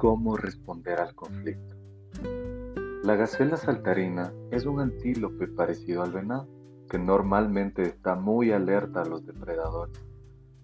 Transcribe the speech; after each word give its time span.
cómo 0.00 0.34
responder 0.38 0.98
al 0.98 1.14
conflicto. 1.14 1.76
La 3.04 3.16
gacela 3.16 3.58
saltarina 3.58 4.32
es 4.50 4.64
un 4.64 4.80
antílope 4.80 5.46
parecido 5.46 6.02
al 6.02 6.10
venado, 6.10 6.48
que 6.88 6.98
normalmente 6.98 7.82
está 7.82 8.14
muy 8.14 8.50
alerta 8.50 9.02
a 9.02 9.04
los 9.04 9.26
depredadores. 9.26 10.02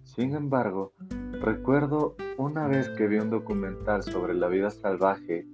Sin 0.05 0.35
embargo, 0.35 0.95
recuerdo 1.33 2.17
una 2.39 2.67
vez 2.67 2.89
que 2.89 3.09
vi 3.09 3.19
un 3.19 3.29
documental 3.29 4.03
sobre 4.03 4.33
la 4.33 4.49
vida 4.49 4.71
salvaje 4.71 5.47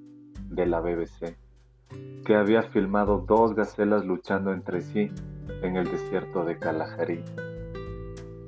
de 0.49 0.67
la 0.67 0.81
BBC, 0.81 1.37
que 2.25 2.37
había 2.37 2.63
filmado 2.63 3.25
dos 3.27 3.57
gacelas 3.57 4.05
luchando 4.05 4.53
entre 4.53 4.83
sí 4.83 5.11
en 5.61 5.77
el 5.77 5.91
desierto 5.91 6.45
de 6.45 6.57
Kalahari. 6.57 7.25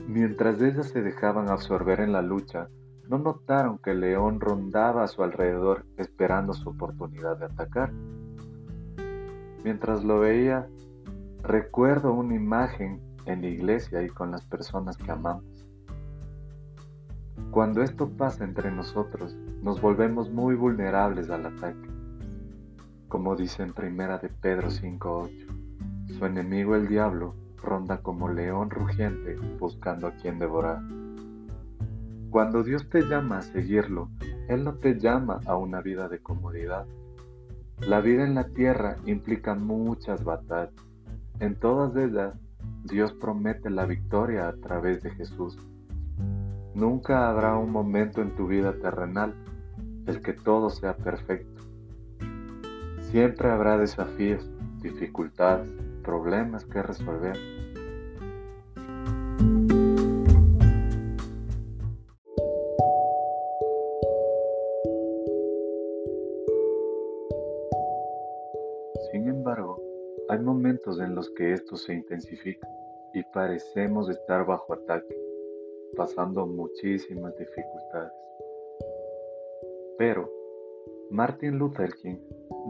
Mientras 0.07 0.62
ellas 0.62 0.91
se 0.91 1.03
dejaban 1.03 1.48
absorber 1.48 1.98
en 1.98 2.12
la 2.12 2.23
lucha, 2.23 2.69
no 3.09 3.19
notaron 3.19 3.79
que 3.79 3.91
el 3.91 4.01
león 4.01 4.41
rondaba 4.41 5.05
a 5.05 5.09
su 5.09 5.23
alrededor 5.23 5.85
esperando 5.97 6.53
su 6.55 6.71
oportunidad 6.71 7.39
de 7.39 7.47
atacar. 7.47 7.93
Mientras 9.62 10.05
lo 10.05 10.21
veía, 10.21 10.69
recuerdo 11.43 12.12
una 12.12 12.35
imagen 12.35 13.01
en 13.27 13.43
la 13.43 13.48
iglesia 13.48 14.03
y 14.03 14.09
con 14.09 14.31
las 14.31 14.45
personas 14.45 14.97
que 14.97 15.11
amamos. 15.11 15.45
Cuando 17.51 17.83
esto 17.83 18.09
pasa 18.09 18.45
entre 18.45 18.71
nosotros, 18.71 19.37
nos 19.62 19.81
volvemos 19.81 20.31
muy 20.31 20.55
vulnerables 20.55 21.31
al 21.31 21.47
ataque. 21.47 21.89
Como 23.09 23.37
dice 23.37 23.62
en 23.62 23.73
primera 23.73 24.19
de 24.19 24.29
Pedro 24.29 24.69
5.8, 24.69 26.19
su 26.19 26.27
enemigo 26.27 26.75
el 26.75 26.89
diablo 26.89 27.34
ronda 27.62 27.98
como 27.98 28.29
león 28.29 28.71
rugiente 28.71 29.37
buscando 29.59 30.07
a 30.07 30.12
quien 30.12 30.39
devorar. 30.39 30.81
Cuando 32.35 32.65
Dios 32.65 32.89
te 32.91 33.03
llama 33.03 33.39
a 33.39 33.43
seguirlo, 33.43 34.09
Él 34.49 34.65
no 34.65 34.75
te 34.75 34.99
llama 34.99 35.39
a 35.47 35.57
una 35.57 35.81
vida 35.81 36.09
de 36.09 36.19
comodidad. 36.19 36.85
La 37.87 38.01
vida 38.01 38.25
en 38.25 38.35
la 38.35 38.49
tierra 38.49 38.97
implica 39.07 39.55
muchas 39.55 40.25
batallas. 40.25 40.75
En 41.39 41.55
todas 41.55 41.95
ellas, 41.95 42.35
Dios 42.83 43.12
promete 43.12 43.71
la 43.71 43.87
victoria 43.87 44.49
a 44.49 44.53
través 44.57 45.01
de 45.05 45.11
Jesús. 45.11 45.57
Nunca 46.75 47.29
habrá 47.29 47.57
un 47.57 47.71
momento 47.71 48.21
en 48.21 48.35
tu 48.35 48.49
vida 48.49 48.73
terrenal 48.83 49.33
el 50.07 50.21
que 50.21 50.33
todo 50.33 50.71
sea 50.71 50.97
perfecto. 50.97 51.62
Siempre 52.99 53.49
habrá 53.49 53.79
desafíos, 53.79 54.51
dificultades, 54.83 55.71
problemas 56.03 56.65
que 56.65 56.83
resolver. 56.83 57.39
Sin 69.15 69.29
embargo, 69.29 69.81
hay 70.29 70.41
momentos 70.41 70.98
en 70.98 71.15
los 71.15 71.31
que 71.37 71.53
esto 71.53 71.77
se 71.77 71.95
intensifica 71.95 72.67
y 73.12 73.23
parecemos 73.33 74.11
estar 74.11 74.45
bajo 74.45 74.75
ataque, 74.75 75.17
pasando 75.97 76.45
muchísimas 76.48 77.33
dificultades. 77.39 78.12
Pero 79.98 80.29
Martin 81.12 81.59
Luther 81.59 81.95
King 82.03 82.17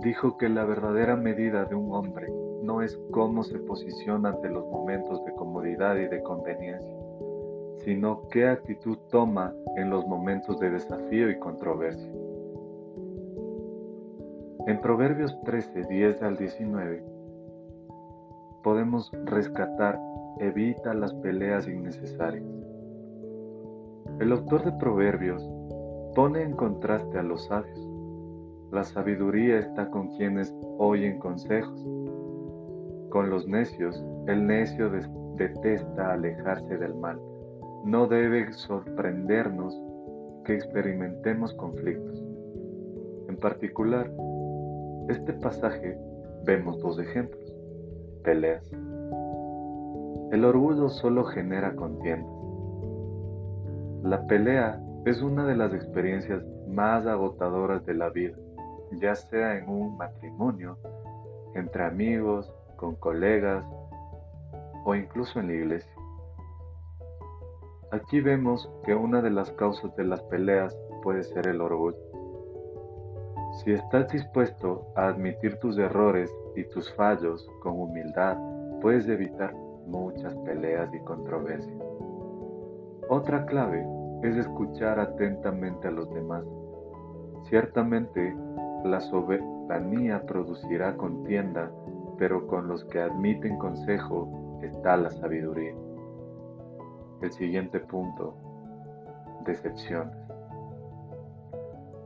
dijo 0.03 0.37
que 0.37 0.51
la 0.51 0.67
verdadera 0.67 1.17
medida 1.17 1.65
de 1.65 1.77
un 1.77 1.95
hombre 1.95 2.31
no 2.63 2.83
es 2.83 2.95
cómo 3.11 3.43
se 3.43 3.59
posiciona 3.61 4.29
ante 4.29 4.51
los 4.51 4.67
momentos 4.67 5.25
de 5.25 5.33
comodidad 5.33 5.97
y 5.97 6.09
de 6.09 6.23
conveniencia, 6.23 6.95
sino 7.79 8.29
qué 8.29 8.49
actitud 8.49 8.99
toma 9.11 9.55
en 9.79 9.89
los 9.89 10.07
momentos 10.07 10.61
de 10.61 10.69
desafío 10.69 11.31
y 11.31 11.39
controversia. 11.39 12.13
En 14.67 14.81
Proverbios 14.81 15.39
13, 15.43 15.83
10 15.91 16.23
al 16.23 16.39
19, 16.39 17.05
podemos 18.63 19.13
rescatar 19.27 20.01
evita 20.39 20.95
las 20.95 21.13
peleas 21.17 21.69
innecesarias. 21.69 22.47
El 24.21 24.33
autor 24.33 24.65
de 24.65 24.73
Proverbios 24.73 25.47
pone 26.15 26.41
en 26.41 26.53
contraste 26.53 27.19
a 27.19 27.23
los 27.23 27.45
sabios. 27.45 27.79
La 28.73 28.85
sabiduría 28.85 29.59
está 29.59 29.91
con 29.91 30.09
quienes 30.17 30.55
oyen 30.79 31.19
consejos. 31.19 31.85
Con 33.11 33.29
los 33.29 33.47
necios, 33.47 34.03
el 34.29 34.47
necio 34.47 34.91
detesta 35.37 36.15
alejarse 36.15 36.79
del 36.79 36.95
mal. 36.95 37.21
No 37.85 38.07
debe 38.07 38.51
sorprendernos 38.55 39.79
que 40.47 40.55
experimentemos 40.55 41.53
conflictos. 41.53 42.25
En 43.29 43.37
particular, 43.37 44.11
este 45.09 45.33
pasaje 45.35 45.99
vemos 46.45 46.81
dos 46.81 46.99
ejemplos. 46.99 47.55
Peleas. 48.23 48.71
El 50.33 50.45
orgullo 50.45 50.89
solo 50.89 51.25
genera 51.25 51.75
contienda. 51.77 52.29
La 54.03 54.27
pelea 54.27 54.81
es 55.05 55.21
una 55.23 55.47
de 55.47 55.57
las 55.57 55.73
experiencias 55.75 56.43
más 56.69 57.07
agotadoras 57.07 57.85
de 57.85 57.95
la 57.95 58.09
vida, 58.11 58.37
ya 59.01 59.15
sea 59.15 59.59
en 59.59 59.69
un 59.69 59.97
matrimonio, 59.97 60.79
entre 61.55 61.85
amigos, 61.85 62.53
con 62.77 62.95
colegas 62.97 63.65
o 64.85 64.95
incluso 64.95 65.41
en 65.41 65.49
la 65.49 65.53
iglesia. 65.53 65.93
Aquí 67.93 68.21
vemos 68.21 68.69
que 68.85 68.95
una 68.95 69.23
de 69.23 69.31
las 69.31 69.51
causas 69.53 69.95
de 69.97 70.05
las 70.05 70.23
peleas 70.25 70.77
puede 71.03 71.23
ser 71.23 71.47
el 71.47 71.61
orgullo. 71.61 71.99
Si 73.65 73.73
estás 73.73 74.09
dispuesto 74.09 74.93
a 74.95 75.09
admitir 75.09 75.59
tus 75.59 75.79
errores 75.79 76.31
y 76.55 76.65
tus 76.65 76.93
fallos 76.97 77.49
con 77.63 77.81
humildad, 77.81 78.37
puedes 78.83 79.09
evitar 79.09 79.55
muchas 79.87 80.35
peleas 80.45 80.93
y 80.93 80.99
controversias. 81.01 81.83
Otra 83.09 83.47
clave 83.47 83.87
es 84.23 84.37
escuchar 84.37 85.01
atentamente 85.01 85.89
a 85.89 85.93
los 85.93 86.13
demás. 86.13 86.45
Ciertamente, 87.49 88.37
la 88.85 89.01
soberanía 89.01 90.27
producirá 90.27 90.95
contienda, 90.99 91.71
pero 92.19 92.47
con 92.47 92.69
los 92.69 92.85
que 92.85 93.01
admiten 93.01 93.57
consejo 93.57 94.59
está 94.63 94.99
la 94.99 95.09
sabiduría. 95.09 95.75
El 97.23 97.33
siguiente 97.33 97.81
punto, 97.81 98.37
decepciones. 99.47 100.24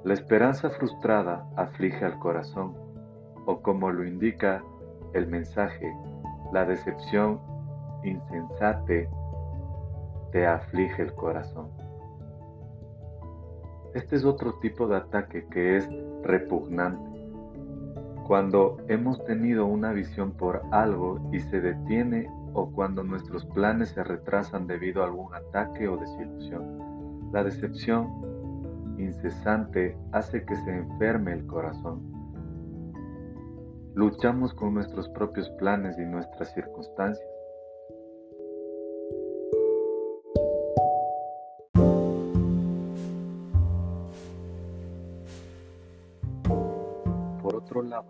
La 0.09 0.15
esperanza 0.15 0.71
frustrada 0.71 1.47
aflige 1.55 2.03
al 2.03 2.19
corazón, 2.19 2.75
o 3.45 3.61
como 3.61 3.91
lo 3.91 4.07
indica 4.07 4.65
el 5.13 5.27
mensaje, 5.27 5.95
la 6.51 6.65
decepción 6.65 7.39
insensate 8.03 9.07
te 10.33 10.47
aflige 10.47 11.03
el 11.03 11.13
corazón. 11.13 11.69
Este 13.93 14.17
es 14.17 14.25
otro 14.25 14.55
tipo 14.61 14.89
de 14.89 14.97
ataque 14.97 15.47
que 15.51 15.77
es 15.77 15.87
repugnante. 16.23 17.21
Cuando 18.27 18.79
hemos 18.89 19.23
tenido 19.27 19.67
una 19.67 19.93
visión 19.93 20.33
por 20.33 20.63
algo 20.71 21.21
y 21.35 21.41
se 21.41 21.61
detiene 21.61 22.31
o 22.55 22.71
cuando 22.71 23.03
nuestros 23.03 23.45
planes 23.45 23.91
se 23.91 24.03
retrasan 24.03 24.67
debido 24.67 25.03
a 25.03 25.05
algún 25.05 25.35
ataque 25.35 25.87
o 25.87 25.99
desilusión. 25.99 26.79
La 27.31 27.45
decepción 27.45 28.38
incesante 28.99 29.97
hace 30.13 30.45
que 30.45 30.57
se 30.57 30.71
enferme 30.71 31.33
el 31.33 31.47
corazón. 31.47 32.19
Luchamos 33.95 34.55
con 34.55 34.75
nuestros 34.75 35.09
propios 35.09 35.49
planes 35.51 35.99
y 35.99 36.05
nuestras 36.05 36.53
circunstancias. 36.55 37.27
Por 47.43 47.56
otro 47.56 47.83
lado, 47.83 48.06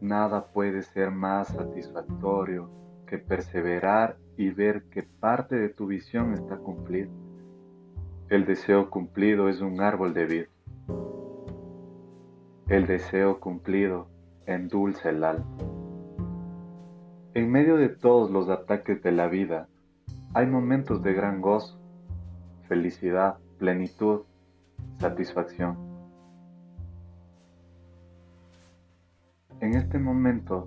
nada 0.00 0.44
puede 0.52 0.82
ser 0.82 1.10
más 1.10 1.48
satisfactorio 1.48 2.70
que 3.06 3.18
perseverar 3.18 4.16
y 4.36 4.50
ver 4.50 4.84
que 4.90 5.02
parte 5.02 5.56
de 5.56 5.70
tu 5.70 5.86
visión 5.88 6.34
está 6.34 6.56
cumplida. 6.56 7.10
El 8.30 8.46
deseo 8.46 8.90
cumplido 8.90 9.48
es 9.48 9.60
un 9.60 9.80
árbol 9.80 10.14
de 10.14 10.24
vida. 10.24 10.46
El 12.68 12.86
deseo 12.86 13.40
cumplido 13.40 14.06
endulce 14.46 15.08
el 15.08 15.24
alma. 15.24 15.44
En 17.34 17.50
medio 17.50 17.76
de 17.76 17.88
todos 17.88 18.30
los 18.30 18.48
ataques 18.48 19.02
de 19.02 19.10
la 19.10 19.26
vida, 19.26 19.66
hay 20.32 20.46
momentos 20.46 21.02
de 21.02 21.12
gran 21.12 21.40
gozo, 21.40 21.76
felicidad, 22.68 23.38
plenitud, 23.58 24.20
satisfacción. 25.00 25.76
En 29.58 29.74
este 29.74 29.98
momento, 29.98 30.64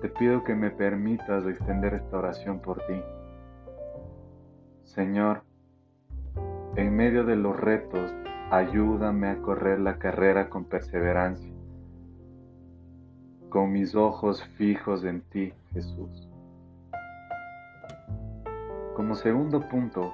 te 0.00 0.10
pido 0.10 0.44
que 0.44 0.54
me 0.54 0.70
permitas 0.70 1.44
extender 1.44 1.94
esta 1.94 2.18
oración 2.18 2.60
por 2.60 2.78
ti. 2.86 3.02
Señor, 4.94 5.44
en 6.74 6.96
medio 6.96 7.24
de 7.24 7.36
los 7.36 7.56
retos, 7.56 8.12
ayúdame 8.50 9.28
a 9.28 9.40
correr 9.40 9.78
la 9.78 10.00
carrera 10.00 10.50
con 10.50 10.64
perseverancia, 10.64 11.54
con 13.50 13.70
mis 13.70 13.94
ojos 13.94 14.42
fijos 14.56 15.04
en 15.04 15.20
ti, 15.20 15.52
Jesús. 15.72 16.28
Como 18.96 19.14
segundo 19.14 19.60
punto, 19.68 20.12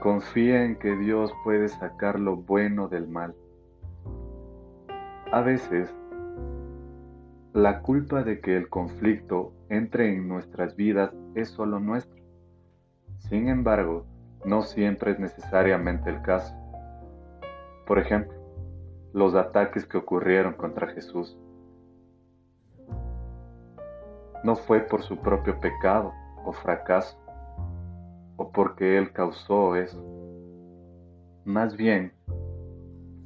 confía 0.00 0.64
en 0.64 0.74
que 0.74 0.96
Dios 0.96 1.32
puede 1.44 1.68
sacar 1.68 2.18
lo 2.18 2.34
bueno 2.34 2.88
del 2.88 3.06
mal. 3.06 3.32
A 5.30 5.40
veces, 5.40 5.94
la 7.52 7.80
culpa 7.82 8.24
de 8.24 8.40
que 8.40 8.56
el 8.56 8.68
conflicto 8.68 9.52
entre 9.68 10.12
en 10.12 10.26
nuestras 10.26 10.74
vidas 10.74 11.12
es 11.36 11.50
solo 11.50 11.78
nuestra. 11.78 12.17
Sin 13.28 13.48
embargo, 13.48 14.04
no 14.44 14.62
siempre 14.62 15.10
es 15.10 15.18
necesariamente 15.18 16.08
el 16.08 16.22
caso. 16.22 16.54
Por 17.86 17.98
ejemplo, 17.98 18.38
los 19.12 19.34
ataques 19.34 19.84
que 19.84 19.98
ocurrieron 19.98 20.54
contra 20.54 20.88
Jesús. 20.88 21.36
No 24.44 24.56
fue 24.56 24.80
por 24.80 25.02
su 25.02 25.18
propio 25.18 25.60
pecado 25.60 26.12
o 26.44 26.52
fracaso, 26.52 27.18
o 28.36 28.50
porque 28.50 28.96
Él 28.96 29.12
causó 29.12 29.76
eso. 29.76 30.02
Más 31.44 31.76
bien, 31.76 32.12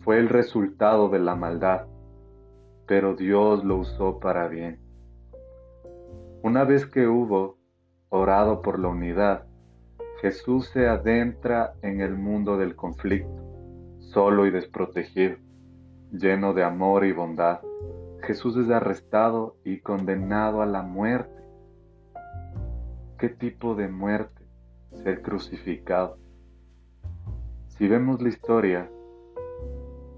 fue 0.00 0.19
el 0.19 0.28
resultado 0.28 1.10
de 1.10 1.19
la 1.20 1.37
maldad, 1.37 1.87
pero 2.87 3.14
Dios 3.14 3.62
lo 3.64 3.76
usó 3.76 4.19
para 4.19 4.48
bien. 4.48 4.81
Una 6.43 6.64
vez 6.64 6.87
que 6.87 7.06
hubo 7.06 7.56
orado 8.08 8.62
por 8.62 8.81
la 8.81 8.88
unidad, 8.88 9.46
Jesús 10.22 10.69
se 10.69 10.86
adentra 10.86 11.74
en 11.82 12.00
el 12.00 12.16
mundo 12.16 12.56
del 12.56 12.76
conflicto, 12.76 13.42
solo 13.98 14.46
y 14.46 14.52
desprotegido, 14.52 15.34
lleno 16.12 16.54
de 16.54 16.62
amor 16.62 17.04
y 17.04 17.10
bondad. 17.10 17.58
Jesús 18.22 18.56
es 18.56 18.70
arrestado 18.70 19.56
y 19.64 19.80
condenado 19.80 20.62
a 20.62 20.66
la 20.66 20.82
muerte. 20.82 21.42
¿Qué 23.19 23.30
tipo 23.30 23.74
de 23.74 23.88
muerte? 23.88 24.46
Ser 25.02 25.22
crucificado. 25.22 26.19
Si 27.66 27.88
vemos 27.88 28.22
la 28.22 28.28
historia, 28.28 28.88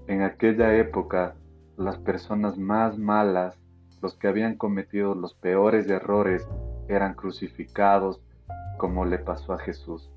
en 0.05 0.21
aquella 0.21 0.75
época 0.75 1.33
las 1.77 1.97
personas 1.97 2.59
más 2.59 2.99
malas, 2.99 3.57
los 4.03 4.13
que 4.15 4.27
habían 4.27 4.55
cometido 4.55 5.15
los 5.15 5.33
peores 5.33 5.89
errores, 5.89 6.47
eran 6.89 7.15
crucificados 7.15 8.21
como 8.77 9.05
le 9.05 9.17
pasó 9.19 9.53
a 9.53 9.59
Jesús. 9.59 10.11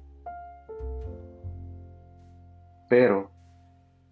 Pero 2.88 3.30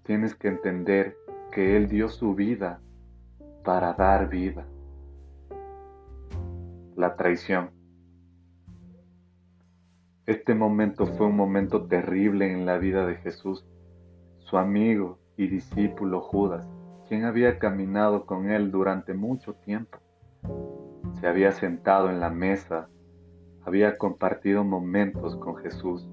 tienes 0.02 0.34
que 0.34 0.48
entender 0.48 1.16
que 1.52 1.76
Él 1.76 1.88
dio 1.88 2.08
su 2.08 2.34
vida 2.34 2.80
para 3.64 3.94
dar 3.94 4.28
vida. 4.28 4.66
La 6.94 7.16
traición. 7.16 7.70
Este 10.26 10.54
momento 10.54 11.06
fue 11.06 11.26
un 11.26 11.36
momento 11.36 11.86
terrible 11.86 12.52
en 12.52 12.66
la 12.66 12.78
vida 12.78 13.06
de 13.06 13.16
Jesús. 13.16 13.64
Su 14.38 14.58
amigo 14.58 15.18
y 15.36 15.48
discípulo 15.48 16.20
Judas, 16.20 16.68
quien 17.08 17.24
había 17.24 17.58
caminado 17.58 18.26
con 18.26 18.50
él 18.50 18.70
durante 18.70 19.14
mucho 19.14 19.54
tiempo, 19.54 19.98
se 21.20 21.26
había 21.26 21.52
sentado 21.52 22.10
en 22.10 22.20
la 22.20 22.30
mesa 22.30 22.88
había 23.66 23.98
compartido 23.98 24.62
momentos 24.62 25.36
con 25.36 25.56
Jesús. 25.56 26.06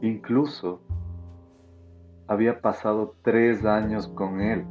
Incluso 0.00 0.80
había 2.28 2.60
pasado 2.60 3.16
tres 3.22 3.64
años 3.64 4.06
con 4.08 4.40
él. 4.40 4.64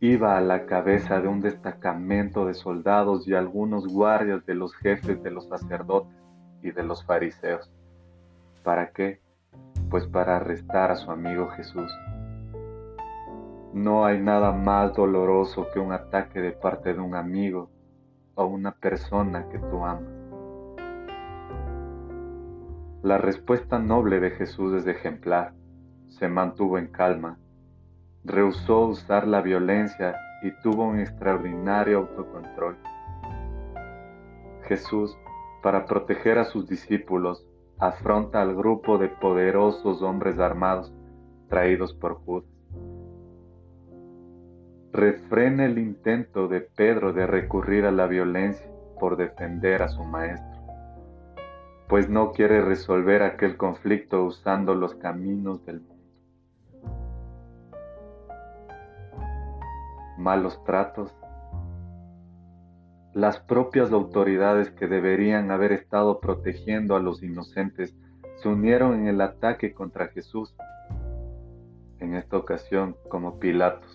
Iba 0.00 0.36
a 0.36 0.40
la 0.40 0.66
cabeza 0.66 1.20
de 1.20 1.28
un 1.28 1.40
destacamento 1.40 2.44
de 2.44 2.54
soldados 2.54 3.28
y 3.28 3.34
algunos 3.34 3.86
guardias 3.86 4.44
de 4.44 4.54
los 4.54 4.74
jefes 4.74 5.22
de 5.22 5.30
los 5.30 5.46
sacerdotes 5.46 6.18
y 6.62 6.72
de 6.72 6.82
los 6.82 7.04
fariseos. 7.04 7.70
¿Para 8.64 8.90
qué? 8.90 9.20
Pues 9.88 10.06
para 10.08 10.36
arrestar 10.36 10.90
a 10.90 10.96
su 10.96 11.10
amigo 11.10 11.48
Jesús. 11.50 11.90
No 13.74 14.04
hay 14.04 14.20
nada 14.20 14.52
más 14.52 14.94
doloroso 14.94 15.66
que 15.74 15.80
un 15.80 15.90
ataque 15.90 16.40
de 16.40 16.52
parte 16.52 16.94
de 16.94 17.00
un 17.00 17.16
amigo 17.16 17.70
o 18.36 18.46
una 18.46 18.70
persona 18.70 19.48
que 19.48 19.58
tú 19.58 19.84
amas. 19.84 20.14
La 23.02 23.18
respuesta 23.18 23.80
noble 23.80 24.20
de 24.20 24.30
Jesús 24.30 24.74
es 24.74 24.86
ejemplar. 24.86 25.54
Se 26.06 26.28
mantuvo 26.28 26.78
en 26.78 26.86
calma, 26.86 27.40
rehusó 28.22 28.86
usar 28.86 29.26
la 29.26 29.40
violencia 29.40 30.14
y 30.44 30.52
tuvo 30.62 30.84
un 30.84 31.00
extraordinario 31.00 31.98
autocontrol. 31.98 32.76
Jesús, 34.68 35.18
para 35.64 35.84
proteger 35.84 36.38
a 36.38 36.44
sus 36.44 36.68
discípulos, 36.68 37.44
afronta 37.80 38.40
al 38.40 38.54
grupo 38.54 38.98
de 38.98 39.08
poderosos 39.08 40.00
hombres 40.00 40.38
armados 40.38 40.94
traídos 41.48 41.92
por 41.92 42.14
Judas 42.24 42.53
refrena 44.94 45.64
el 45.64 45.80
intento 45.80 46.46
de 46.46 46.60
Pedro 46.60 47.12
de 47.12 47.26
recurrir 47.26 47.84
a 47.84 47.90
la 47.90 48.06
violencia 48.06 48.70
por 49.00 49.16
defender 49.16 49.82
a 49.82 49.88
su 49.88 50.04
maestro, 50.04 50.62
pues 51.88 52.08
no 52.08 52.30
quiere 52.30 52.60
resolver 52.60 53.24
aquel 53.24 53.56
conflicto 53.56 54.22
usando 54.22 54.72
los 54.76 54.94
caminos 54.94 55.66
del 55.66 55.80
mundo. 55.80 55.94
Malos 60.16 60.62
tratos. 60.64 61.12
Las 63.14 63.40
propias 63.40 63.90
autoridades 63.90 64.70
que 64.70 64.86
deberían 64.86 65.50
haber 65.50 65.72
estado 65.72 66.20
protegiendo 66.20 66.94
a 66.94 67.00
los 67.00 67.20
inocentes 67.20 67.96
se 68.36 68.48
unieron 68.48 69.00
en 69.00 69.08
el 69.08 69.20
ataque 69.20 69.74
contra 69.74 70.06
Jesús, 70.06 70.54
en 71.98 72.14
esta 72.14 72.36
ocasión 72.36 72.96
como 73.08 73.40
Pilatos 73.40 73.93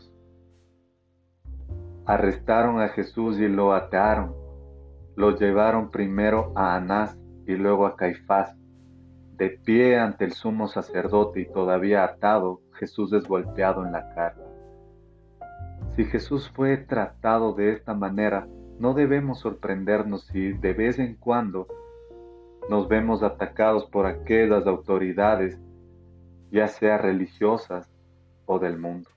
Arrestaron 2.05 2.81
a 2.81 2.89
Jesús 2.89 3.39
y 3.39 3.47
lo 3.47 3.73
ataron. 3.73 4.35
Lo 5.15 5.37
llevaron 5.37 5.91
primero 5.91 6.51
a 6.55 6.75
Anás 6.75 7.17
y 7.45 7.55
luego 7.55 7.85
a 7.85 7.95
Caifás. 7.95 8.55
De 9.35 9.49
pie 9.49 9.97
ante 9.97 10.25
el 10.25 10.33
sumo 10.33 10.67
sacerdote 10.67 11.41
y 11.41 11.51
todavía 11.51 12.03
atado, 12.03 12.61
Jesús 12.73 13.13
es 13.13 13.27
golpeado 13.27 13.85
en 13.85 13.91
la 13.91 14.13
cara. 14.13 14.35
Si 15.95 16.05
Jesús 16.05 16.49
fue 16.55 16.77
tratado 16.77 17.53
de 17.53 17.73
esta 17.73 17.93
manera, 17.93 18.47
no 18.79 18.93
debemos 18.93 19.39
sorprendernos 19.39 20.25
si 20.27 20.53
de 20.53 20.73
vez 20.73 20.99
en 20.99 21.15
cuando 21.15 21.67
nos 22.69 22.87
vemos 22.87 23.23
atacados 23.23 23.85
por 23.85 24.05
aquellas 24.05 24.65
autoridades, 24.67 25.59
ya 26.51 26.67
sea 26.67 26.97
religiosas 26.97 27.91
o 28.45 28.59
del 28.59 28.77
mundo. 28.77 29.09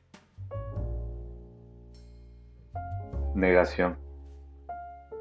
Negación. 3.34 3.96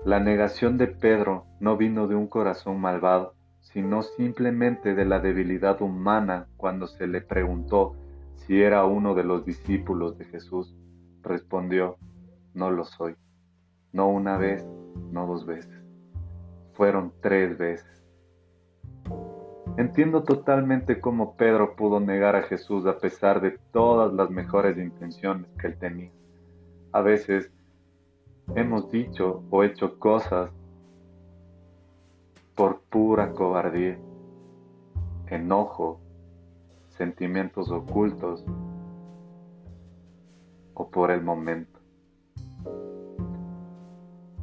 La 0.04 0.20
negación 0.20 0.78
de 0.78 0.88
Pedro 0.88 1.46
no 1.62 1.78
vino 1.78 2.10
de 2.10 2.16
un 2.16 2.28
corazón 2.28 2.82
malvado, 2.82 3.36
sino 3.62 4.02
simplemente 4.02 4.96
de 4.96 5.06
la 5.06 5.20
debilidad 5.20 5.82
humana 5.82 6.48
cuando 6.58 6.88
se 6.88 7.08
le 7.08 7.22
preguntó 7.22 7.96
si 8.36 8.62
era 8.62 8.84
uno 8.84 9.16
de 9.16 9.24
los 9.24 9.46
discípulos 9.46 10.18
de 10.18 10.26
Jesús. 10.26 10.76
Respondió, 11.22 11.96
no 12.54 12.70
lo 12.70 12.84
soy. 12.84 13.16
No 13.94 14.10
una 14.10 14.38
vez, 14.38 14.68
no 15.12 15.26
dos 15.26 15.46
veces. 15.46 15.82
Fueron 16.74 17.14
tres 17.22 17.58
veces. 17.58 18.04
Entiendo 19.78 20.24
totalmente 20.24 21.00
cómo 21.00 21.38
Pedro 21.38 21.78
pudo 21.78 22.02
negar 22.02 22.36
a 22.36 22.42
Jesús 22.42 22.86
a 22.88 22.98
pesar 22.98 23.40
de 23.40 23.58
todas 23.72 24.12
las 24.14 24.30
mejores 24.30 24.78
intenciones 24.78 25.50
que 25.58 25.68
él 25.68 25.78
tenía. 25.80 26.12
A 26.92 27.02
veces 27.02 27.54
hemos 28.56 28.92
dicho 28.92 29.44
o 29.50 29.64
hecho 29.64 29.98
cosas 29.98 30.52
por 32.56 32.82
pura 32.82 33.32
cobardía, 33.32 33.98
enojo, 35.28 36.00
sentimientos 36.90 37.72
ocultos 37.72 38.46
o 40.74 40.90
por 40.90 41.12
el 41.12 41.22
momento. 41.22 41.80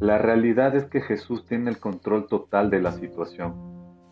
La 0.00 0.16
realidad 0.16 0.74
es 0.74 0.84
que 0.84 1.00
Jesús 1.00 1.44
tiene 1.44 1.70
el 1.70 1.78
control 1.78 2.26
total 2.28 2.70
de 2.70 2.80
la 2.80 2.92
situación. 2.92 3.54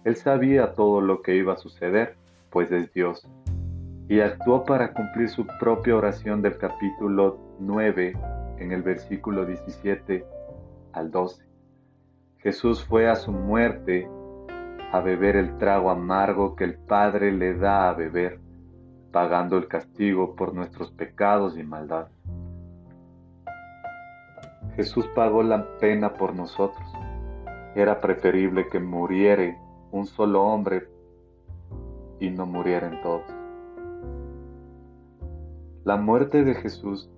Él 0.05 0.17
sabía 0.17 0.75
todo 0.75 1.01
lo 1.01 1.23
que 1.23 1.37
iba 1.37 1.55
a 1.55 1.59
suceder, 1.59 2.17
pues 2.51 2.71
es 2.71 2.93
Dios, 2.93 3.27
y 4.09 4.21
actuó 4.21 4.65
para 4.65 4.93
cumplir 4.93 5.29
su 5.29 5.47
propia 5.59 5.97
oración 5.97 6.43
del 6.43 6.59
capítulo 6.59 7.39
9 7.61 8.15
en 8.59 8.73
el 8.73 8.83
versículo 8.83 9.45
17 9.45 10.25
al 10.93 11.11
12. 11.11 11.45
Jesús 12.39 12.85
fue 12.85 13.09
a 13.09 13.17
su 13.17 13.33
muerte 13.33 14.09
a 14.93 15.01
beber 15.01 15.37
el 15.37 15.59
trago 15.59 15.91
amargo 15.91 16.55
que 16.55 16.65
el 16.65 16.75
Padre 16.75 17.33
le 17.33 17.55
da 17.55 17.89
a 17.89 17.93
beber, 17.95 18.41
pagando 19.13 19.57
el 19.57 19.69
castigo 19.69 20.37
por 20.37 20.55
nuestros 20.55 20.91
pecados 20.91 21.59
y 21.59 21.63
maldad. 21.63 22.09
Jesús 24.77 25.07
pagó 25.15 25.43
la 25.43 25.79
pena 25.79 26.15
por 26.15 26.35
nosotros. 26.35 26.87
Era 27.75 28.01
preferible 28.01 28.69
que 28.69 28.79
muriere 28.79 29.59
un 29.91 30.07
solo 30.07 30.43
hombre 30.43 30.89
y 32.21 32.31
no 32.31 32.47
murieran 32.47 33.01
todos. 33.03 33.25
La 35.85 35.97
muerte 35.97 36.45
de 36.45 36.55
Jesús 36.55 37.11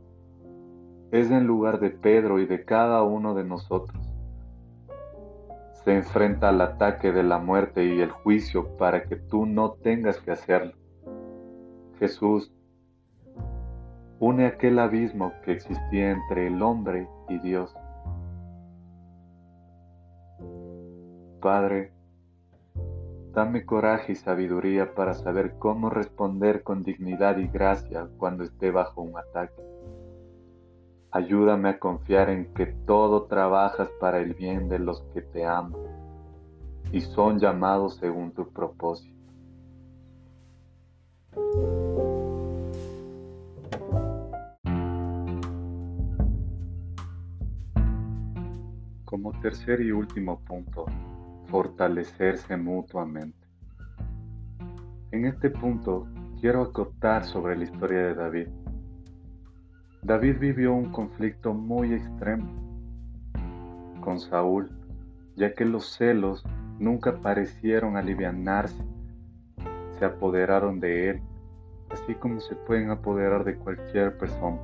es 1.11 1.31
en 1.31 1.47
lugar 1.47 1.81
de 1.81 1.91
Pedro 1.91 2.39
y 2.39 2.47
de 2.47 2.65
cada 2.65 3.03
uno 3.03 3.35
de 3.35 3.45
nosotros. 3.45 3.99
Se 5.85 5.95
enfrenta 5.95 6.51
al 6.51 6.61
ataque 6.61 7.13
de 7.13 7.23
la 7.23 7.39
muerte 7.39 7.85
y 7.85 8.01
el 8.01 8.11
juicio 8.11 8.77
para 8.77 9.05
que 9.05 9.17
tú 9.17 9.47
no 9.47 9.73
tengas 9.73 10.21
que 10.21 10.33
hacerlo. 10.33 10.73
Jesús 11.99 12.53
une 14.21 14.47
aquel 14.47 14.79
abismo 14.79 15.33
que 15.45 15.53
existía 15.53 16.11
entre 16.11 16.49
el 16.49 16.61
hombre 16.63 17.09
y 17.29 17.39
Dios. 17.39 17.75
Padre, 21.41 21.93
dame 23.33 23.65
coraje 23.65 24.13
y 24.13 24.17
sabiduría 24.17 24.95
para 24.95 25.15
saber 25.15 25.55
cómo 25.59 25.89
responder 25.89 26.65
con 26.65 26.83
dignidad 26.83 27.39
y 27.39 27.47
gracia 27.47 28.09
cuando 28.19 28.43
esté 28.43 28.73
bajo 28.73 29.03
un 29.03 29.17
ataque. 29.17 29.78
Ayúdame 31.11 31.71
a 31.71 31.79
confiar 31.79 32.29
en 32.29 32.53
que 32.53 32.67
todo 32.67 33.25
trabajas 33.25 33.89
para 33.99 34.19
el 34.19 34.35
bien 34.35 34.69
de 34.69 34.79
los 34.79 35.01
que 35.15 35.23
te 35.23 35.47
aman 35.47 35.81
y 36.93 37.01
son 37.01 37.39
llamados 37.39 37.97
según 37.97 38.33
tu 38.33 38.49
propósito. 38.51 39.17
Como 49.05 49.33
tercer 49.41 49.81
y 49.81 49.91
último 49.91 50.41
punto, 50.41 50.85
fortalecerse 51.47 52.57
mutuamente. 52.59 53.49
En 55.11 55.25
este 55.25 55.49
punto 55.49 56.07
quiero 56.39 56.63
acotar 56.63 57.25
sobre 57.25 57.57
la 57.57 57.65
historia 57.65 57.99
de 57.99 58.15
David. 58.15 58.49
David 60.09 60.39
vivió 60.39 60.73
un 60.73 60.91
conflicto 60.91 61.53
muy 61.53 61.93
extremo 61.93 62.49
con 64.01 64.19
Saúl, 64.19 64.71
ya 65.37 65.53
que 65.53 65.67
los 65.67 65.85
celos 65.85 66.47
nunca 66.79 67.21
parecieron 67.21 67.99
alivianarse, 67.99 68.83
se 69.99 70.07
apoderaron 70.07 70.81
de 70.81 71.11
él, 71.11 71.21
así 71.91 72.15
como 72.15 72.41
se 72.41 72.55
pueden 72.55 72.91
apoderar 72.91 73.45
de 73.45 73.57
cualquier 73.57 74.17
persona. 74.17 74.57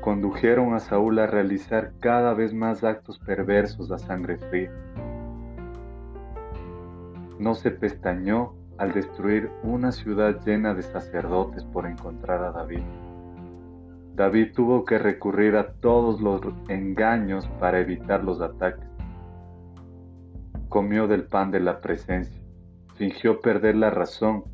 Condujeron 0.00 0.72
a 0.72 0.80
Saúl 0.80 1.18
a 1.18 1.26
realizar 1.26 1.92
cada 2.00 2.32
vez 2.32 2.54
más 2.54 2.82
actos 2.82 3.18
perversos 3.18 3.90
a 3.90 3.98
sangre 3.98 4.38
fría. 4.38 4.72
No 7.38 7.54
se 7.54 7.72
pestañó 7.72 8.54
al 8.78 8.94
destruir 8.94 9.50
una 9.62 9.92
ciudad 9.92 10.40
llena 10.46 10.72
de 10.72 10.82
sacerdotes 10.82 11.62
por 11.64 11.86
encontrar 11.86 12.42
a 12.42 12.52
David. 12.52 12.80
David 14.16 14.54
tuvo 14.54 14.86
que 14.86 14.96
recurrir 14.96 15.56
a 15.56 15.74
todos 15.74 16.22
los 16.22 16.40
engaños 16.68 17.46
para 17.60 17.80
evitar 17.80 18.24
los 18.24 18.40
ataques. 18.40 18.88
Comió 20.70 21.06
del 21.06 21.24
pan 21.24 21.50
de 21.50 21.60
la 21.60 21.82
presencia, 21.82 22.40
fingió 22.94 23.42
perder 23.42 23.76
la 23.76 23.90
razón 23.90 24.44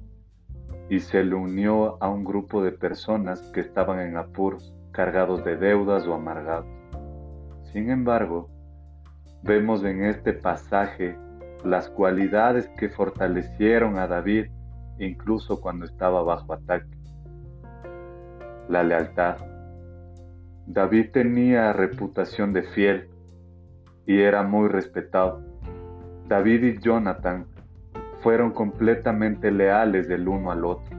y 0.88 0.98
se 0.98 1.22
le 1.22 1.36
unió 1.36 1.96
a 2.02 2.08
un 2.08 2.24
grupo 2.24 2.60
de 2.64 2.72
personas 2.72 3.40
que 3.54 3.60
estaban 3.60 4.00
en 4.00 4.16
apuros 4.16 4.74
cargados 4.90 5.44
de 5.44 5.56
deudas 5.56 6.08
o 6.08 6.14
amargados. 6.14 6.66
Sin 7.72 7.88
embargo, 7.88 8.50
vemos 9.44 9.84
en 9.84 10.04
este 10.06 10.32
pasaje 10.32 11.16
las 11.64 11.88
cualidades 11.88 12.68
que 12.76 12.88
fortalecieron 12.88 13.96
a 13.96 14.08
David 14.08 14.46
incluso 14.98 15.60
cuando 15.60 15.84
estaba 15.84 16.20
bajo 16.24 16.52
ataque. 16.52 16.98
La 18.68 18.82
lealtad. 18.82 19.51
David 20.66 21.10
tenía 21.12 21.72
reputación 21.72 22.52
de 22.52 22.62
fiel 22.62 23.08
y 24.06 24.20
era 24.20 24.42
muy 24.42 24.68
respetado. 24.68 25.42
David 26.28 26.62
y 26.64 26.78
Jonathan 26.78 27.46
fueron 28.20 28.52
completamente 28.52 29.50
leales 29.50 30.08
del 30.08 30.28
uno 30.28 30.52
al 30.52 30.64
otro. 30.64 30.96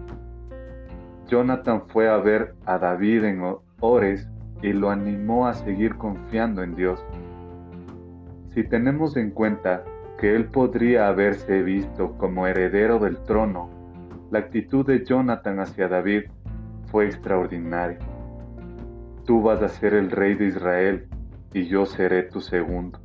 Jonathan 1.27 1.83
fue 1.87 2.09
a 2.09 2.17
ver 2.17 2.55
a 2.65 2.77
David 2.77 3.23
en 3.23 3.41
ores 3.79 4.29
y 4.61 4.73
lo 4.73 4.89
animó 4.89 5.47
a 5.47 5.53
seguir 5.53 5.95
confiando 5.95 6.61
en 6.61 6.75
Dios. 6.75 7.03
Si 8.53 8.63
tenemos 8.63 9.17
en 9.17 9.31
cuenta 9.31 9.83
que 10.19 10.35
él 10.35 10.45
podría 10.45 11.07
haberse 11.07 11.63
visto 11.63 12.17
como 12.17 12.47
heredero 12.47 12.99
del 12.99 13.17
trono, 13.23 13.69
la 14.29 14.39
actitud 14.39 14.85
de 14.85 15.03
Jonathan 15.05 15.59
hacia 15.59 15.87
David 15.87 16.23
fue 16.91 17.05
extraordinaria. 17.05 17.97
Tú 19.25 19.41
vas 19.41 19.61
a 19.61 19.69
ser 19.69 19.93
el 19.93 20.11
rey 20.11 20.35
de 20.35 20.47
Israel 20.47 21.07
y 21.53 21.65
yo 21.67 21.85
seré 21.85 22.23
tu 22.23 22.41
segundo. 22.41 22.99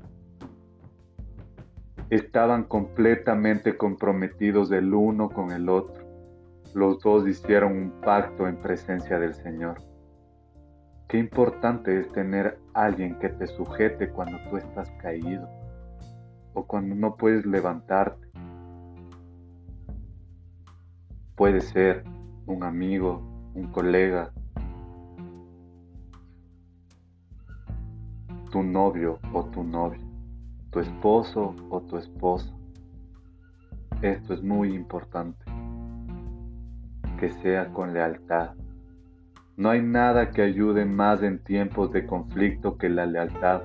Estaban 2.10 2.64
completamente 2.64 3.76
comprometidos 3.76 4.72
el 4.72 4.92
uno 4.94 5.28
con 5.30 5.52
el 5.52 5.68
otro. 5.68 6.04
Los 6.74 7.00
dos 7.00 7.28
hicieron 7.28 7.76
un 7.76 8.00
pacto 8.00 8.48
en 8.48 8.56
presencia 8.56 9.20
del 9.20 9.34
Señor. 9.34 9.80
Qué 11.06 11.18
importante 11.18 12.00
es 12.00 12.10
tener 12.12 12.58
alguien 12.74 13.18
que 13.20 13.28
te 13.28 13.46
sujete 13.46 14.08
cuando 14.10 14.38
tú 14.50 14.56
estás 14.56 14.90
caído 15.00 15.48
o 16.52 16.66
cuando 16.66 16.96
no 16.96 17.14
puedes 17.14 17.46
levantarte. 17.46 18.26
Puede 21.36 21.60
ser 21.60 22.02
un 22.46 22.64
amigo, 22.64 23.22
un 23.54 23.68
colega, 23.68 24.32
tu 28.50 28.62
novio 28.62 29.18
o 29.32 29.44
tu 29.44 29.62
novia, 29.62 30.04
tu 30.70 30.80
esposo 30.80 31.54
o 31.70 31.80
tu 31.82 31.96
esposa. 31.96 32.52
Esto 34.02 34.34
es 34.34 34.42
muy 34.42 34.74
importante, 34.74 35.44
que 37.18 37.30
sea 37.30 37.68
con 37.72 37.92
lealtad. 37.92 38.50
No 39.56 39.70
hay 39.70 39.82
nada 39.82 40.30
que 40.30 40.42
ayude 40.42 40.84
más 40.84 41.22
en 41.22 41.40
tiempos 41.40 41.92
de 41.92 42.06
conflicto 42.06 42.78
que 42.78 42.88
la 42.88 43.06
lealtad 43.06 43.62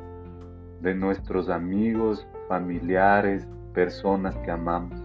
de 0.81 0.95
nuestros 0.95 1.49
amigos, 1.49 2.27
familiares, 2.47 3.47
personas 3.73 4.35
que 4.37 4.51
amamos. 4.51 4.99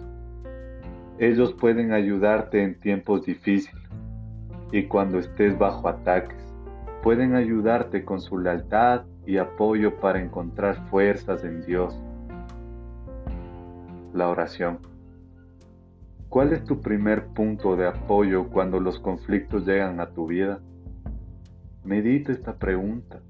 Ellos 1.19 1.53
pueden 1.53 1.93
ayudarte 1.93 2.63
en 2.63 2.79
tiempos 2.81 3.27
difíciles 3.27 3.83
y 4.73 4.85
cuando 4.85 5.19
estés 5.19 5.59
bajo 5.59 5.89
ataques. 5.89 6.48
Pueden 7.09 7.37
ayudarte 7.37 8.05
con 8.05 8.21
su 8.21 8.37
lealtad 8.37 9.07
y 9.25 9.39
apoyo 9.39 9.99
para 9.99 10.21
encontrar 10.21 10.91
fuerzas 10.91 11.43
en 11.43 11.65
Dios. 11.65 11.99
La 14.13 14.29
oración. 14.29 14.81
¿Cuál 16.29 16.53
es 16.53 16.63
tu 16.65 16.83
primer 16.83 17.29
punto 17.29 17.77
de 17.77 17.87
apoyo 17.87 18.51
cuando 18.51 18.79
los 18.79 19.01
conflictos 19.01 19.65
llegan 19.65 20.01
a 20.01 20.11
tu 20.11 20.27
vida? 20.27 20.61
Medita 21.83 22.31
esta 22.31 22.59
pregunta. 22.59 23.23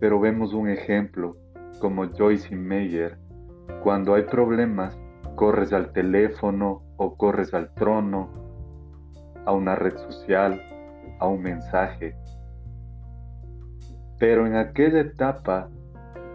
Pero 0.00 0.18
vemos 0.18 0.52
un 0.52 0.68
ejemplo 0.68 1.36
como 1.78 2.08
Joyce 2.08 2.56
Meyer. 2.56 3.18
Cuando 3.84 4.14
hay 4.14 4.24
problemas, 4.24 4.98
corres 5.36 5.72
al 5.72 5.92
teléfono 5.92 6.82
o 6.96 7.16
corres 7.16 7.54
al 7.54 7.72
trono, 7.74 8.43
a 9.44 9.52
una 9.52 9.74
red 9.74 9.96
social, 9.96 10.62
a 11.18 11.26
un 11.26 11.42
mensaje. 11.42 12.16
Pero 14.18 14.46
en 14.46 14.56
aquella 14.56 15.00
etapa, 15.00 15.68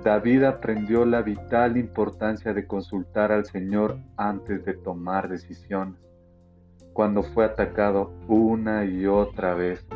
David 0.03 0.43
aprendió 0.43 1.05
la 1.05 1.21
vital 1.21 1.77
importancia 1.77 2.53
de 2.53 2.65
consultar 2.65 3.31
al 3.31 3.45
Señor 3.45 3.97
antes 4.17 4.63
de 4.65 4.73
tomar 4.73 5.27
decisiones 5.29 6.09
cuando 6.93 7.23
fue 7.23 7.45
atacado 7.45 8.11
una 8.27 8.83
y 8.83 9.05
otra 9.05 9.53
vez. 9.53 9.87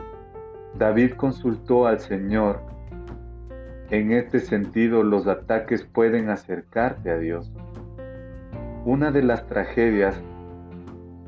David 0.77 1.15
consultó 1.15 1.85
al 1.85 1.99
Señor. 1.99 2.61
En 3.89 4.11
este 4.11 4.39
sentido, 4.39 5.03
los 5.03 5.27
ataques 5.27 5.83
pueden 5.83 6.29
acercarte 6.29 7.11
a 7.11 7.17
Dios. 7.17 7.51
Una 8.85 9.11
de 9.11 9.21
las 9.21 9.45
tragedias 9.47 10.19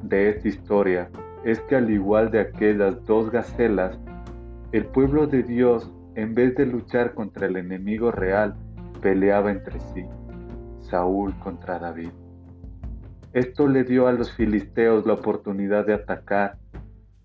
de 0.02 0.30
esta 0.30 0.48
historia 0.48 1.10
es 1.46 1.60
que 1.62 1.76
al 1.76 1.92
igual 1.92 2.32
de 2.32 2.40
aquellas 2.40 3.06
dos 3.06 3.30
gacelas, 3.32 3.98
el 4.72 4.86
pueblo 4.88 5.28
de 5.28 5.44
Dios 5.44 5.94
en 6.16 6.34
vez 6.34 6.56
de 6.56 6.66
luchar 6.66 7.14
contra 7.14 7.46
el 7.46 7.56
enemigo 7.56 8.12
real, 8.12 8.56
peleaba 9.02 9.52
entre 9.52 9.80
sí, 9.80 10.06
Saúl 10.80 11.38
contra 11.40 11.78
David. 11.78 12.10
Esto 13.34 13.68
le 13.68 13.84
dio 13.84 14.08
a 14.08 14.14
los 14.14 14.32
filisteos 14.34 15.06
la 15.06 15.14
oportunidad 15.14 15.86
de 15.86 15.94
atacar. 15.94 16.58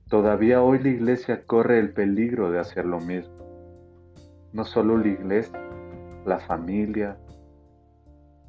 Todavía 0.08 0.60
hoy 0.60 0.80
la 0.80 0.88
iglesia 0.88 1.44
corre 1.46 1.78
el 1.78 1.92
peligro 1.92 2.50
de 2.50 2.58
hacer 2.58 2.84
lo 2.84 2.98
mismo. 3.00 3.32
No 4.52 4.64
solo 4.64 4.98
la 4.98 5.08
iglesia, 5.08 5.58
la 6.26 6.40
familia, 6.40 7.16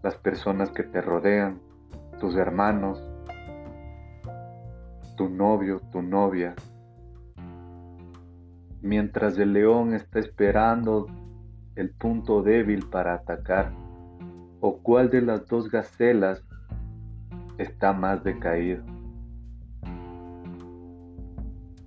las 0.03 0.15
personas 0.17 0.71
que 0.71 0.83
te 0.83 1.01
rodean, 1.01 1.61
tus 2.19 2.35
hermanos, 2.35 3.10
tu 5.15 5.29
novio, 5.29 5.81
tu 5.91 6.01
novia. 6.01 6.55
Mientras 8.81 9.37
el 9.37 9.53
león 9.53 9.93
está 9.93 10.19
esperando 10.19 11.07
el 11.75 11.91
punto 11.91 12.41
débil 12.41 12.87
para 12.89 13.13
atacar, 13.13 13.71
o 14.59 14.77
cuál 14.77 15.09
de 15.09 15.21
las 15.21 15.47
dos 15.47 15.69
gacelas 15.69 16.43
está 17.57 17.93
más 17.93 18.23
decaído. 18.23 18.83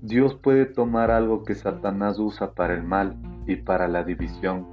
Dios 0.02 0.34
puede 0.34 0.66
tomar 0.66 1.10
algo 1.10 1.44
que 1.44 1.54
Satanás 1.54 2.18
usa 2.18 2.52
para 2.52 2.74
el 2.74 2.82
mal 2.82 3.16
y 3.46 3.56
para 3.56 3.88
la 3.88 4.04
división 4.04 4.66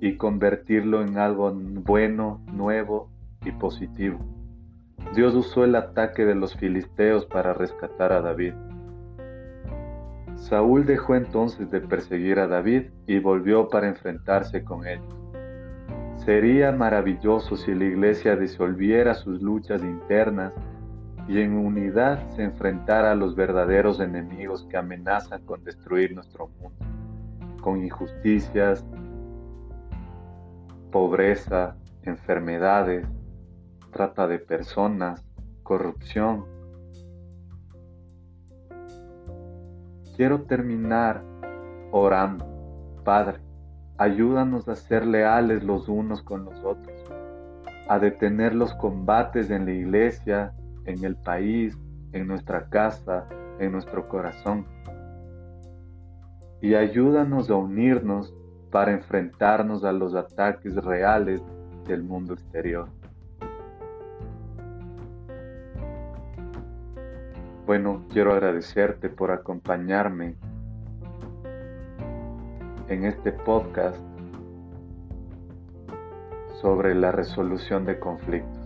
y 0.00 0.16
convertirlo 0.16 1.02
en 1.02 1.18
algo 1.18 1.52
bueno, 1.52 2.40
nuevo 2.52 3.08
y 3.44 3.52
positivo. 3.52 4.18
Dios 5.14 5.34
usó 5.34 5.64
el 5.64 5.74
ataque 5.74 6.24
de 6.24 6.36
los 6.36 6.54
filisteos 6.54 7.26
para 7.26 7.52
rescatar 7.52 8.12
a 8.12 8.20
David. 8.20 8.54
Saúl 10.36 10.86
dejó 10.86 11.16
entonces 11.16 11.70
de 11.70 11.80
perseguir 11.80 12.38
a 12.38 12.46
David 12.46 12.90
y 13.06 13.18
volvió 13.18 13.68
para 13.68 13.88
enfrentarse 13.88 14.64
con 14.64 14.86
él. 14.86 15.00
Sería 16.24 16.70
maravilloso 16.70 17.56
si 17.56 17.74
la 17.74 17.84
iglesia 17.84 18.36
disolviera 18.36 19.14
sus 19.14 19.42
luchas 19.42 19.82
internas 19.82 20.52
y 21.26 21.40
en 21.40 21.54
unidad 21.54 22.28
se 22.30 22.44
enfrentara 22.44 23.12
a 23.12 23.14
los 23.14 23.34
verdaderos 23.34 24.00
enemigos 24.00 24.66
que 24.70 24.76
amenazan 24.76 25.44
con 25.44 25.64
destruir 25.64 26.14
nuestro 26.14 26.48
mundo, 26.48 26.84
con 27.62 27.82
injusticias, 27.82 28.84
pobreza, 30.90 31.76
enfermedades, 32.02 33.06
trata 33.90 34.26
de 34.26 34.38
personas, 34.38 35.24
corrupción. 35.62 36.44
Quiero 40.16 40.42
terminar 40.42 41.22
orando. 41.92 42.46
Padre, 43.04 43.38
ayúdanos 43.98 44.68
a 44.68 44.76
ser 44.76 45.06
leales 45.06 45.64
los 45.64 45.88
unos 45.88 46.22
con 46.22 46.44
los 46.44 46.62
otros, 46.64 46.94
a 47.88 47.98
detener 47.98 48.54
los 48.54 48.74
combates 48.74 49.50
en 49.50 49.64
la 49.64 49.72
iglesia, 49.72 50.52
en 50.84 51.04
el 51.04 51.16
país, 51.16 51.76
en 52.12 52.26
nuestra 52.26 52.68
casa, 52.68 53.26
en 53.58 53.72
nuestro 53.72 54.08
corazón. 54.08 54.66
Y 56.60 56.74
ayúdanos 56.74 57.48
a 57.50 57.54
unirnos 57.54 58.34
para 58.70 58.92
enfrentarnos 58.92 59.84
a 59.84 59.92
los 59.92 60.14
ataques 60.14 60.76
reales 60.76 61.42
del 61.86 62.02
mundo 62.02 62.34
exterior. 62.34 62.88
Bueno, 67.70 68.04
quiero 68.12 68.32
agradecerte 68.32 69.08
por 69.08 69.30
acompañarme 69.30 70.34
en 72.88 73.04
este 73.04 73.30
podcast 73.30 73.96
sobre 76.60 76.96
la 76.96 77.12
resolución 77.12 77.84
de 77.84 78.00
conflictos. 78.00 78.59